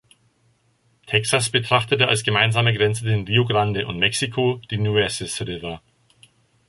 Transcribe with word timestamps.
Texas 1.05 1.51
betrachtete 1.51 2.07
als 2.07 2.23
gemeinsame 2.23 2.73
Grenze 2.73 3.05
den 3.05 3.23
Rio 3.27 3.45
Grande 3.45 3.85
und 3.85 3.99
Mexiko 3.99 4.59
den 4.71 4.81
Nueces 4.81 5.39
River. 5.41 5.79